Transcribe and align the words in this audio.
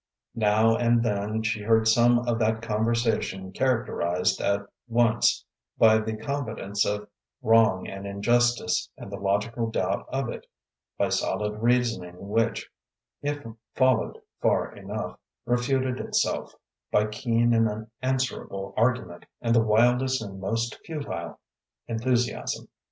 Now 0.33 0.75
and 0.77 1.03
then 1.03 1.43
she 1.43 1.61
heard 1.61 1.87
some 1.87 2.27
of 2.27 2.39
that 2.39 2.63
conversation 2.63 3.51
characterized 3.51 4.41
at 4.41 4.65
once 4.87 5.45
by 5.77 5.99
the 5.99 6.17
confidence 6.17 6.87
of 6.87 7.07
wrong 7.43 7.87
and 7.87 8.07
injustice, 8.07 8.89
and 8.97 9.11
the 9.11 9.19
logical 9.19 9.69
doubt 9.69 10.07
of 10.11 10.27
it, 10.29 10.47
by 10.97 11.09
solid 11.09 11.61
reasoning 11.61 12.29
which, 12.29 12.67
if 13.21 13.45
followed 13.75 14.17
far 14.41 14.73
enough, 14.75 15.19
refuted 15.45 15.99
itself, 15.99 16.55
by 16.91 17.05
keen 17.05 17.53
and 17.53 17.69
unanswerable 18.01 18.73
argument, 18.75 19.27
and 19.39 19.53
the 19.53 19.61
wildest 19.61 20.19
and 20.19 20.39
most 20.41 20.79
futile 20.83 21.39
enthusiasm. 21.87 22.67